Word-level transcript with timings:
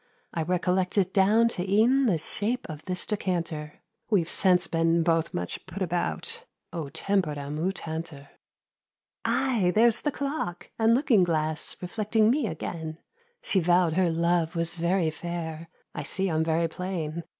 I 0.33 0.41
recollect 0.41 0.97
it 0.97 1.13
down 1.13 1.47
to 1.49 1.71
e'en 1.71 2.07
The 2.07 2.17
shape 2.17 2.65
of 2.67 2.83
this 2.85 3.05
decanter. 3.05 3.83
We've 4.09 4.31
since 4.31 4.65
been 4.65 5.03
both 5.03 5.31
much 5.31 5.63
put 5.67 5.83
about— 5.83 6.43
"O 6.73 6.89
tempora 6.89 7.51
mutantur!" 7.51 8.29
Aye, 9.25 9.71
there's 9.75 10.01
the 10.01 10.09
clock, 10.11 10.71
and 10.79 10.95
looking 10.95 11.23
glass 11.23 11.75
Reflecting 11.83 12.31
me 12.31 12.47
again; 12.47 12.97
She 13.43 13.59
vow'd 13.59 13.93
her 13.93 14.09
Love 14.09 14.55
was 14.55 14.73
very 14.75 15.11
fair— 15.11 15.69
I 15.93 16.01
see 16.01 16.31
I'm 16.31 16.43
very 16.43 16.67
plain. 16.67 17.23